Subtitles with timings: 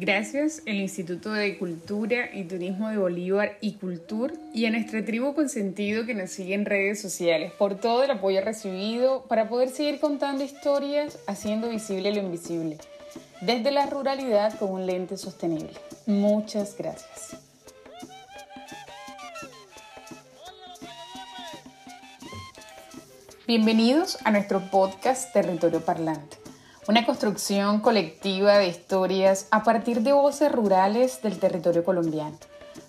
[0.00, 5.34] Gracias al Instituto de Cultura y Turismo de Bolívar y Cultur y a nuestra tribu
[5.34, 9.98] consentido que nos sigue en redes sociales por todo el apoyo recibido para poder seguir
[9.98, 12.78] contando historias haciendo visible lo invisible,
[13.40, 15.72] desde la ruralidad con un lente sostenible.
[16.06, 17.36] Muchas gracias.
[23.48, 26.37] Bienvenidos a nuestro podcast Territorio Parlante
[26.88, 32.38] una construcción colectiva de historias a partir de voces rurales del territorio colombiano,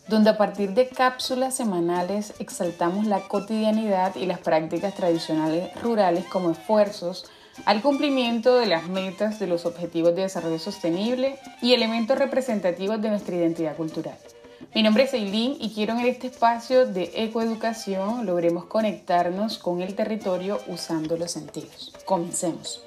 [0.07, 6.51] donde a partir de cápsulas semanales exaltamos la cotidianidad y las prácticas tradicionales rurales como
[6.51, 7.25] esfuerzos
[7.65, 13.09] al cumplimiento de las metas de los Objetivos de Desarrollo Sostenible y elementos representativos de
[13.09, 14.17] nuestra identidad cultural.
[14.73, 19.93] Mi nombre es Eileen y quiero en este espacio de ecoeducación logremos conectarnos con el
[19.95, 21.91] territorio usando los sentidos.
[22.05, 22.85] Comencemos.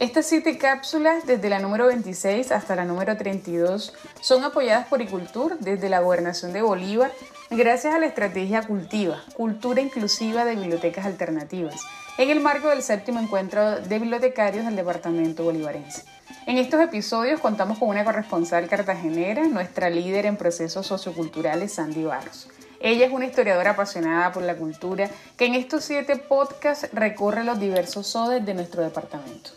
[0.00, 5.58] Estas siete cápsulas, desde la número 26 hasta la número 32, son apoyadas por Icultur
[5.58, 7.12] desde la Gobernación de Bolívar
[7.50, 11.82] gracias a la estrategia Cultiva, Cultura Inclusiva de Bibliotecas Alternativas,
[12.16, 16.04] en el marco del séptimo encuentro de bibliotecarios del Departamento Bolivarense.
[16.46, 22.48] En estos episodios contamos con una corresponsal cartagenera, nuestra líder en procesos socioculturales, Sandy Barros.
[22.80, 27.60] Ella es una historiadora apasionada por la cultura que en estos siete podcasts recorre los
[27.60, 29.50] diversos sodes de nuestro departamento.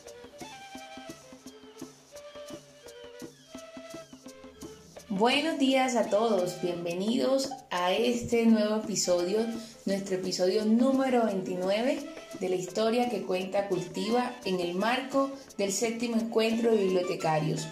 [5.15, 9.45] Buenos días a todos, bienvenidos a este nuevo episodio,
[9.85, 11.99] nuestro episodio número 29
[12.39, 17.67] de la historia que cuenta Cultiva en el marco del séptimo encuentro de bibliotecarios.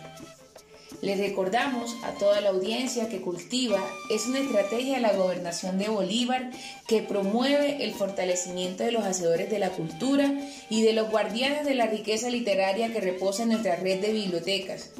[1.01, 5.89] Les recordamos a toda la audiencia que Cultiva es una estrategia de la gobernación de
[5.89, 6.51] Bolívar
[6.87, 10.31] que promueve el fortalecimiento de los hacedores de la cultura
[10.69, 14.91] y de los guardianes de la riqueza literaria que reposa en nuestra red de bibliotecas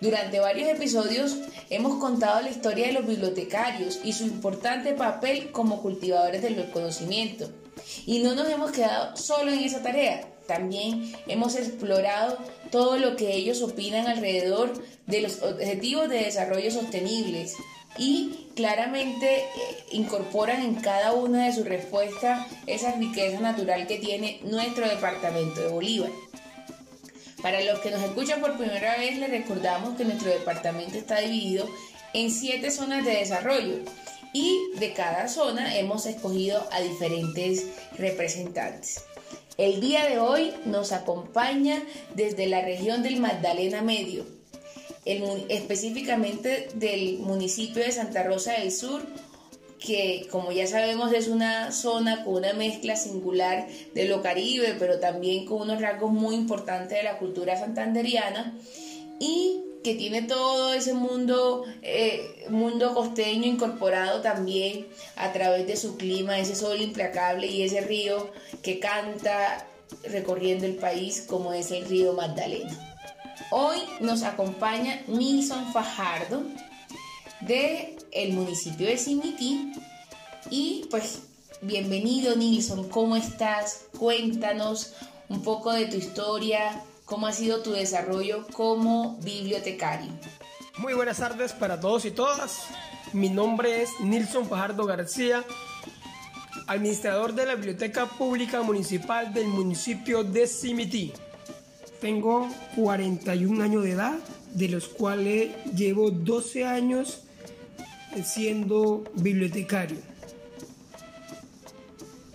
[0.00, 1.36] durante varios episodios
[1.68, 7.50] hemos contado la historia de los bibliotecarios y su importante papel como cultivadores del conocimiento.
[8.06, 12.36] Y no nos hemos quedado solo en esa tarea, también hemos explorado
[12.72, 14.72] todo lo que ellos opinan alrededor
[15.06, 17.54] de los objetivos de desarrollo sostenibles
[17.96, 19.46] y claramente eh,
[19.92, 25.68] incorporan en cada una de sus respuestas esa riqueza natural que tiene nuestro departamento de
[25.68, 26.10] Bolívar.
[27.42, 31.66] Para los que nos escuchan por primera vez, les recordamos que nuestro departamento está dividido
[32.12, 33.78] en siete zonas de desarrollo
[34.32, 39.04] y de cada zona hemos escogido a diferentes representantes.
[39.56, 41.82] El día de hoy nos acompaña
[42.14, 44.24] desde la región del Magdalena Medio,
[45.04, 49.02] específicamente del municipio de Santa Rosa del Sur,
[49.80, 54.98] que como ya sabemos es una zona con una mezcla singular de lo caribe, pero
[55.00, 58.54] también con unos rasgos muy importantes de la cultura santanderiana
[59.18, 64.86] y que tiene todo ese mundo, eh, mundo costeño incorporado también
[65.16, 68.30] a través de su clima, ese sol implacable y ese río
[68.62, 69.66] que canta
[70.04, 72.70] recorriendo el país como es el río Magdalena.
[73.50, 76.42] Hoy nos acompaña Nilson Fajardo,
[77.40, 79.72] de el municipio de Simití.
[80.50, 81.22] Y pues
[81.62, 83.84] bienvenido Nilson, ¿cómo estás?
[83.98, 84.94] Cuéntanos
[85.28, 90.10] un poco de tu historia, cómo ha sido tu desarrollo como bibliotecario.
[90.78, 92.64] Muy buenas tardes para todos y todas.
[93.12, 95.44] Mi nombre es Nilson Fajardo García,
[96.66, 101.12] administrador de la Biblioteca Pública Municipal del municipio de Simití.
[102.00, 104.18] Tengo 41 años de edad,
[104.52, 107.24] de los cuales llevo 12 años
[108.24, 109.98] siendo bibliotecario.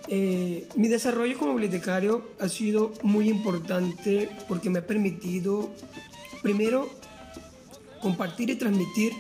[0.08, 5.72] Eh, mi desarrollo como bibliotecario ha sido muy importante porque me ha permitido,
[6.44, 6.90] primero,
[8.02, 9.14] compartir y transmitir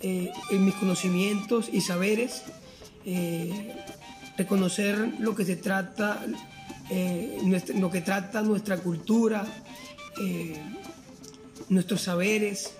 [0.00, 2.42] eh, mis conocimientos y saberes,
[3.06, 3.74] eh,
[4.36, 6.22] reconocer lo que se trata,
[7.74, 9.46] lo que trata nuestra cultura,
[11.70, 12.74] nuestros saberes,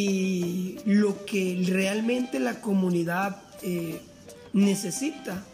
[0.00, 4.00] y lo que realmente la comunidad eh,
[4.52, 5.44] necesita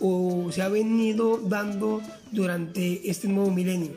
[0.00, 2.00] o se ha venido dando
[2.30, 3.90] durante este nuevo milenio.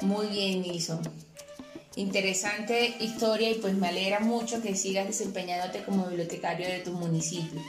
[0.00, 1.02] Muy bien, Nilson.
[1.94, 7.62] Interesante historia y pues me alegra mucho que sigas desempeñándote como bibliotecario de tu municipio.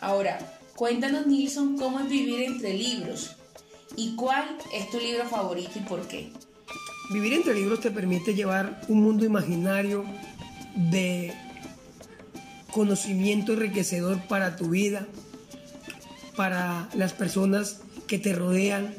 [0.00, 0.38] Ahora,
[0.74, 3.36] cuéntanos, Nilson, cómo es vivir entre libros
[3.94, 6.30] y cuál es tu libro favorito y por qué.
[7.12, 10.06] Vivir entre libros te permite llevar un mundo imaginario
[10.74, 11.32] de
[12.70, 15.06] conocimiento enriquecedor para tu vida,
[16.36, 18.92] para las personas que te rodean,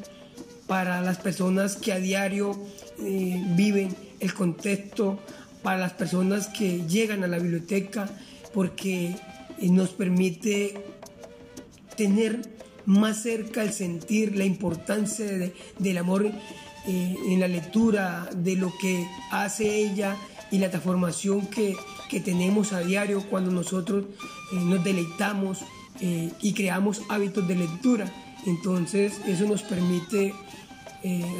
[0.68, 2.58] para las personas que a diario
[3.00, 5.20] eh, viven el contexto
[5.62, 8.08] para las personas que llegan a la biblioteca
[8.54, 9.16] porque
[9.60, 10.76] eh, nos permite
[11.98, 12.42] tener
[12.86, 15.26] más cerca el sentir, la importancia
[15.80, 20.16] del amor eh, en la lectura, de lo que hace ella
[20.52, 21.76] y la transformación que,
[22.24, 24.06] tenemos a diario cuando nosotros
[24.54, 25.60] eh, nos deleitamos
[26.00, 28.12] y creamos hábitos de lectura.
[28.46, 30.34] Entonces eso nos permite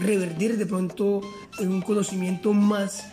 [0.02, 1.22] revertir de pronto
[1.60, 3.10] en un conocimiento más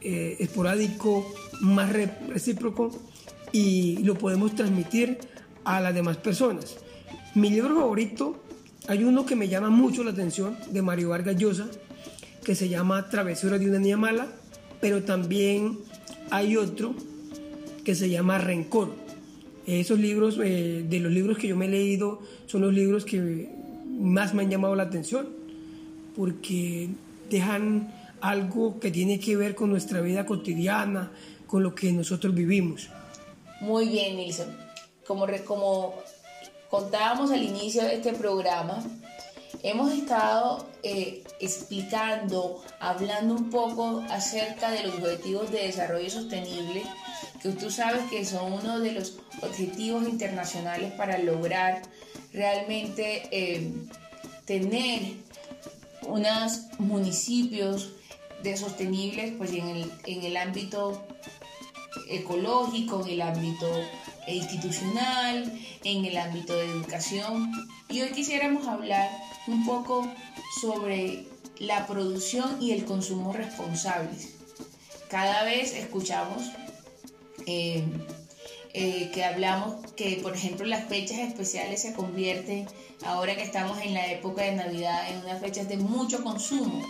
[0.00, 1.26] esporádico,
[1.60, 2.90] más recíproco
[3.52, 5.18] y lo podemos transmitir
[5.64, 6.76] a las demás personas.
[7.34, 8.42] Mi libro favorito,
[8.86, 11.66] hay uno que me llama mucho la atención, de Mario Vargas Llosa,
[12.44, 14.28] que se llama Travesura de una niña mala,
[14.84, 15.78] pero también
[16.30, 16.94] hay otro
[17.86, 18.92] que se llama Rencor.
[19.66, 23.48] Esos libros, eh, de los libros que yo me he leído, son los libros que
[23.98, 25.30] más me han llamado la atención,
[26.14, 26.90] porque
[27.30, 31.12] dejan algo que tiene que ver con nuestra vida cotidiana,
[31.46, 32.90] con lo que nosotros vivimos.
[33.62, 34.54] Muy bien, Nilsson.
[35.06, 35.94] Como, como
[36.68, 38.84] contábamos al inicio de este programa,
[39.62, 46.82] hemos estado eh, explicando, hablando un poco acerca de los objetivos de desarrollo sostenible,
[47.42, 51.82] que tú sabes que son uno de los objetivos internacionales para lograr
[52.32, 53.72] realmente eh,
[54.44, 55.02] tener
[56.06, 57.92] unos municipios
[58.42, 61.02] de sostenibles pues en el, en el ámbito
[62.08, 63.66] ecológico, en el ámbito
[64.26, 65.52] institucional,
[65.84, 67.50] en el ámbito de educación.
[67.88, 69.10] Y hoy quisiéramos hablar
[69.46, 70.08] un poco
[70.60, 71.26] sobre
[71.58, 74.30] la producción y el consumo responsables.
[75.08, 76.50] Cada vez escuchamos
[77.46, 77.84] eh,
[78.72, 82.66] eh, que hablamos que, por ejemplo, las fechas especiales se convierten,
[83.04, 86.82] ahora que estamos en la época de Navidad, en unas fechas de mucho consumo.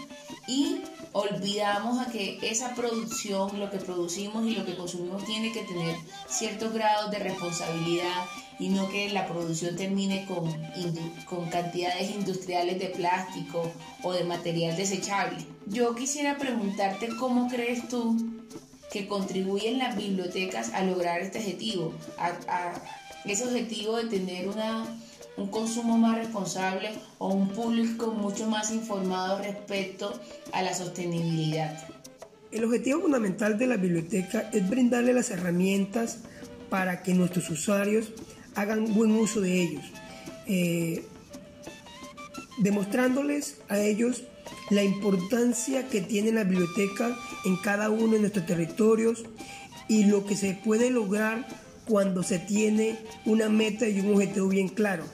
[0.47, 0.83] Y
[1.13, 5.97] olvidamos a que esa producción, lo que producimos y lo que consumimos tiene que tener
[6.29, 8.25] ciertos grados de responsabilidad
[8.59, 10.53] y no que la producción termine con,
[11.27, 13.71] con cantidades industriales de plástico
[14.03, 15.39] o de material desechable.
[15.67, 18.17] Yo quisiera preguntarte cómo crees tú
[18.93, 22.83] que contribuyen las bibliotecas a lograr este objetivo, a, a
[23.25, 24.87] ese objetivo de tener una
[25.37, 30.19] un consumo más responsable o un público mucho más informado respecto
[30.53, 31.77] a la sostenibilidad.
[32.53, 36.19] El objetivo fundamental de la biblioteca es brindarle las herramientas
[36.71, 38.13] para que nuestros usuarios
[38.55, 39.85] hagan buen uso de ellos,
[40.47, 41.05] eh,
[42.59, 44.23] demostrándoles a ellos
[44.71, 49.25] la importancia que tiene la biblioteca en cada uno de nuestros territorios
[49.89, 51.47] y lo que se puede lograr
[51.87, 55.05] cuando se tiene una meta y un objetivo bien claro.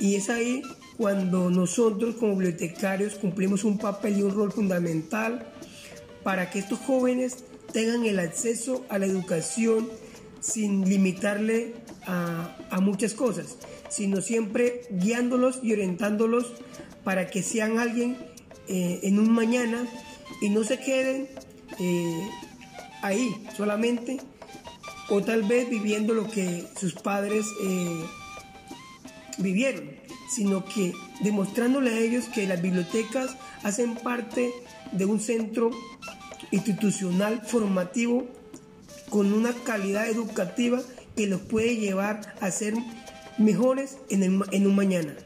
[0.00, 0.62] Y es ahí
[0.96, 5.46] cuando nosotros como bibliotecarios cumplimos un papel y un rol fundamental
[6.22, 9.88] para que estos jóvenes tengan el acceso a la educación
[10.40, 11.74] sin limitarle
[12.06, 13.58] a, muchas cosas,
[13.90, 16.52] sino siempre guiándolos y orientándolos
[17.04, 18.16] para que sean alguien
[18.68, 19.86] eh, en un mañana
[20.40, 21.28] y no se queden
[21.78, 22.28] eh,
[23.02, 24.18] ahí solamente
[25.10, 28.04] o tal vez viviendo lo que sus padres eh,
[29.38, 29.90] vivieron,
[30.30, 34.50] sino que demostrándole a ellos que las bibliotecas hacen parte
[34.92, 35.70] de un centro
[36.50, 38.26] institucional formativo
[39.08, 40.80] con una calidad educativa
[41.16, 42.74] que los puede llevar a ser
[43.38, 45.16] mejores en, en un mañana.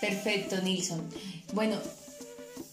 [0.00, 1.00] Perfecto, Nilsson.
[1.52, 1.78] Bueno,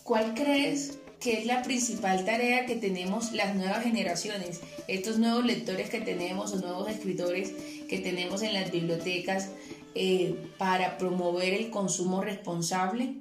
[0.04, 5.90] ¿cuál crees que es la principal tarea que tenemos las nuevas generaciones, estos nuevos lectores
[5.90, 7.52] que tenemos o nuevos escritores
[7.90, 9.50] que tenemos en las bibliotecas
[9.96, 13.16] eh, para promover el consumo responsable?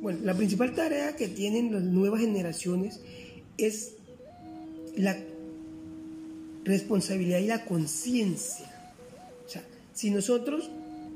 [0.00, 3.00] Bueno, la principal tarea que tienen las nuevas generaciones
[3.56, 3.94] es
[4.96, 5.16] la
[6.64, 8.66] responsabilidad y la conciencia.
[9.46, 9.62] O sea,
[9.92, 10.70] si nosotros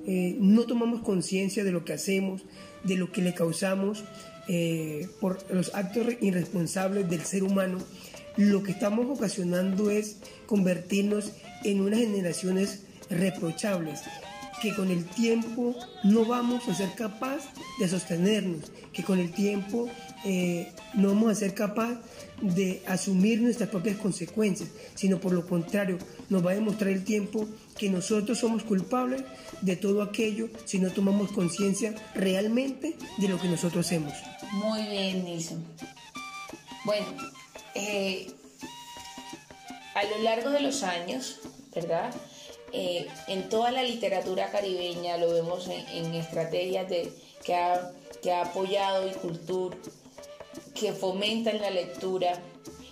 [0.07, 2.43] eh, no tomamos conciencia de lo que hacemos,
[2.85, 4.05] de lo que le causamos
[4.49, 7.79] eh, por los actos irresponsables del ser humano,
[8.37, 11.33] lo que estamos ocasionando es convertirnos
[11.65, 14.01] en unas generaciones reprochables,
[14.61, 17.41] que con el tiempo no vamos a ser capaz
[17.79, 19.89] de sostenernos, que con el tiempo
[20.25, 21.99] eh, no vamos a ser capaz
[22.41, 25.99] de asumir nuestras propias consecuencias, sino por lo contrario,
[26.29, 27.49] nos va a demostrar el tiempo
[27.79, 29.23] que nosotros somos culpables
[29.63, 34.13] de todo aquello si no tomamos conciencia realmente de lo que nosotros hacemos.
[34.53, 35.65] Muy bien, Nilsson.
[36.85, 37.07] Bueno,
[37.75, 38.31] eh,
[39.95, 41.41] a lo largo de los años,
[41.75, 42.15] ¿verdad?
[42.79, 47.11] Eh, en toda la literatura caribeña, lo vemos en, estrategias de,
[47.43, 47.91] que, ha,
[48.23, 49.79] que ha apoyado y cultura,
[50.75, 52.39] que fomentan la lectura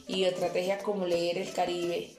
[0.08, 2.12] y estrategias como leer el Caribe.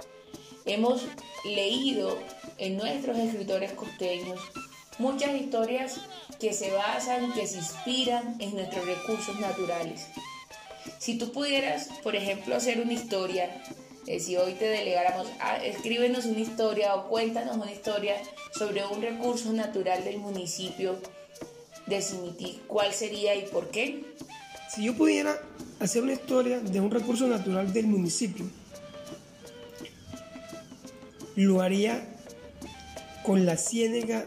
[0.65, 1.07] Hemos
[1.43, 2.15] leído
[2.59, 4.39] en nuestros escritores costeños
[4.99, 6.01] muchas historias
[6.39, 10.05] que se basan, que se inspiran en nuestros recursos naturales.
[10.99, 13.49] Si tú pudieras, por ejemplo, hacer una historia,
[14.07, 18.15] eh, si hoy te delegáramos, ah, escríbenos una historia o cuéntanos una historia
[18.57, 20.99] sobre un recurso natural del municipio
[21.87, 24.05] de Simití, ¿cuál sería y por qué?
[24.69, 25.39] Si yo pudiera
[25.79, 28.45] hacer una historia de un recurso natural del municipio,
[31.35, 32.07] lo haría
[33.23, 34.25] con la ciénega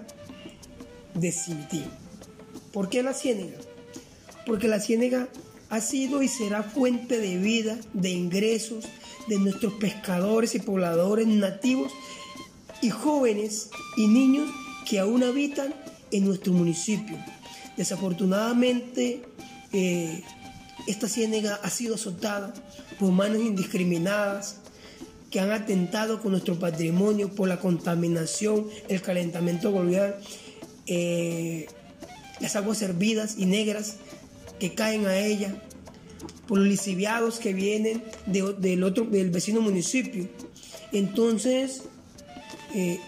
[1.15, 1.85] de Simití.
[2.73, 3.59] ¿Por qué la ciénega?
[4.45, 5.29] Porque la ciénega
[5.71, 8.85] ha sido y será fuente de vida, de ingresos
[9.29, 11.93] de nuestros pescadores y pobladores nativos
[12.83, 14.49] y jóvenes y niños
[14.89, 15.75] que aún habitan
[16.11, 17.17] en nuestro municipio.
[17.77, 19.23] Desafortunadamente,
[19.73, 20.23] eh,
[20.87, 22.55] esta ciénega ha sido azotada
[22.99, 24.57] por manos indiscriminadas
[25.31, 30.17] que han atentado con nuestro patrimonio por la contaminación, el calentamiento global,
[30.87, 31.67] eh,
[32.41, 33.97] las aguas hervidas y negras
[34.59, 35.55] que caen a ella,
[36.47, 40.29] por los lisiviados que vienen del, otro, del vecino municipio.
[40.93, 41.83] Entonces,
[42.75, 42.99] eh,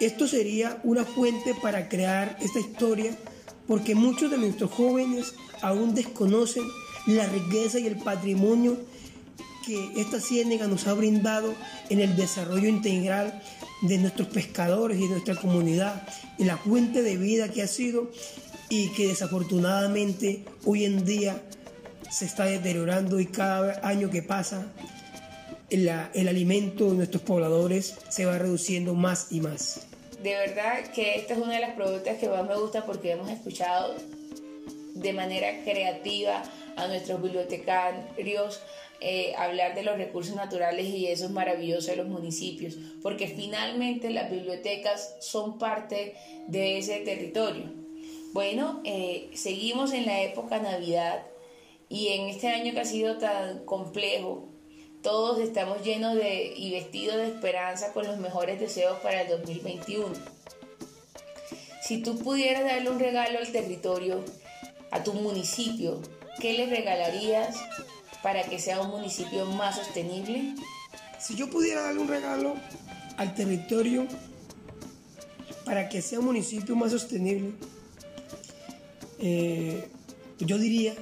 [0.00, 3.16] esto sería una fuente para crear esta historia
[3.66, 6.64] porque muchos de nuestros jóvenes aún desconocen
[7.06, 8.76] la riqueza y el patrimonio
[9.64, 11.54] que esta ciénaga nos ha brindado
[11.88, 13.40] en el desarrollo integral
[13.82, 16.06] de nuestros pescadores y de nuestra comunidad,
[16.38, 18.10] y la fuente de vida que ha sido
[18.68, 21.42] y que desafortunadamente hoy en día
[22.10, 24.66] se está deteriorando y cada año que pasa
[25.70, 29.86] el, alimento de nuestros pobladores se va reduciendo más y más
[30.22, 33.30] de verdad que esta es una de las preguntas que más me gusta porque hemos
[33.30, 33.94] escuchado
[34.94, 36.42] de manera creativa
[36.76, 38.60] a nuestros bibliotecarios
[39.00, 44.08] eh, hablar de los recursos naturales y eso es maravilloso de los municipios, porque finalmente
[44.08, 46.14] las bibliotecas son parte
[46.46, 47.64] de ese territorio.
[48.32, 51.22] Bueno, eh, seguimos en la época Navidad
[51.94, 54.48] y en este año que ha sido tan complejo,
[55.00, 60.08] todos estamos llenos de y vestidos de esperanza con los mejores deseos para el 2021.
[61.86, 64.24] Si tú pudieras darle un regalo al territorio,
[64.90, 66.02] a tu municipio,
[66.40, 67.58] ¿qué le regalarías
[68.24, 70.56] para que sea un municipio más sostenible?
[71.20, 72.56] Si yo pudiera darle un regalo
[73.18, 74.08] al territorio
[75.64, 77.52] para que sea un municipio más sostenible,
[79.20, 79.88] eh,
[80.40, 80.96] yo diría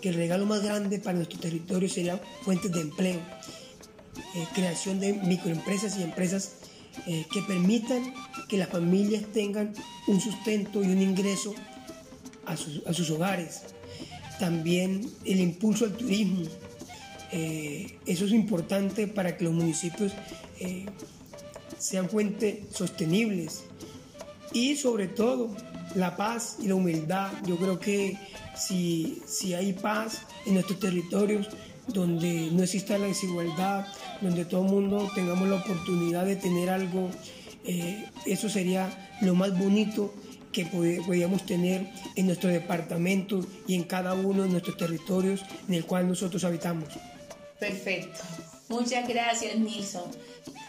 [0.00, 3.20] que el regalo más grande para nuestro territorio sería fuentes de empleo,
[4.34, 6.56] eh, creación de microempresas y empresas
[7.06, 8.14] eh, que permitan
[8.48, 9.72] que las familias tengan
[10.06, 11.54] un sustento y un ingreso
[12.46, 13.62] a sus, hogares.
[14.40, 16.42] También el impulso al turismo.
[17.30, 20.12] Eh, eso es importante para que los municipios
[21.78, 23.64] sean fuentes sostenibles.
[24.52, 25.54] Y sobre todo,
[25.94, 27.30] la paz y la humildad.
[27.46, 28.18] Yo creo que
[28.56, 31.48] si, si hay paz en nuestros territorios,
[31.86, 33.86] donde no exista la desigualdad,
[34.20, 37.10] donde todo el mundo tengamos la oportunidad de tener algo,
[37.64, 40.12] eh, eso sería lo más bonito
[40.52, 45.84] que podríamos tener en nuestro departamento y en cada uno de nuestros territorios en el
[45.84, 46.88] cual nosotros habitamos.
[47.58, 48.20] Perfecto.
[48.68, 50.10] Muchas gracias, Nilsson.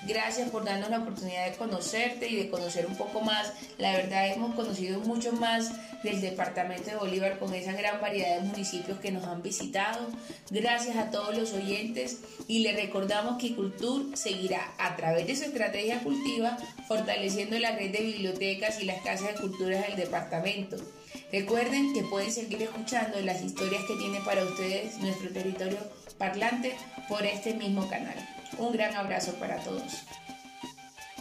[0.07, 3.53] Gracias por darnos la oportunidad de conocerte y de conocer un poco más.
[3.77, 5.71] La verdad hemos conocido mucho más
[6.03, 10.07] del departamento de Bolívar con esa gran variedad de municipios que nos han visitado.
[10.49, 15.43] Gracias a todos los oyentes y les recordamos que Cultur seguirá a través de su
[15.43, 20.77] estrategia cultiva fortaleciendo la red de bibliotecas y las casas de cultura del departamento.
[21.31, 25.77] Recuerden que pueden seguir escuchando las historias que tiene para ustedes nuestro territorio
[26.17, 26.75] parlante
[27.07, 28.38] por este mismo canal.
[28.59, 30.03] Un gran abrazo para todos.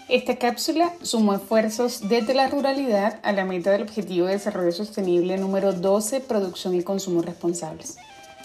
[0.09, 5.37] Esta cápsula sumó esfuerzos desde la ruralidad a la meta del Objetivo de Desarrollo Sostenible
[5.37, 7.97] número 12, Producción y Consumo Responsables.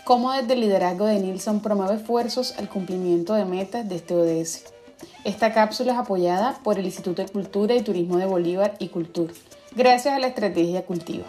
[0.03, 4.65] Cómo desde el liderazgo de Nilsson promueve esfuerzos al cumplimiento de metas de este ODS.
[5.23, 9.31] Esta cápsula es apoyada por el Instituto de Cultura y Turismo de Bolívar y Cultur,
[9.73, 11.25] gracias a la estrategia Cultiva.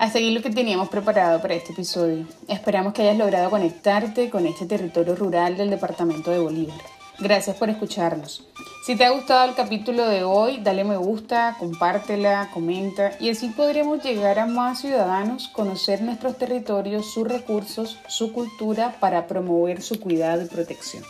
[0.00, 2.26] A seguir lo que teníamos preparado para este episodio.
[2.48, 6.97] Esperamos que hayas logrado conectarte con este territorio rural del departamento de Bolívar.
[7.20, 8.44] Gracias por escucharnos.
[8.86, 13.48] Si te ha gustado el capítulo de hoy, dale me gusta, compártela, comenta y así
[13.48, 19.98] podremos llegar a más ciudadanos, conocer nuestros territorios, sus recursos, su cultura para promover su
[19.98, 21.02] cuidado y protección.